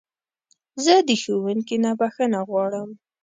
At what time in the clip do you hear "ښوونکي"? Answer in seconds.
1.21-1.77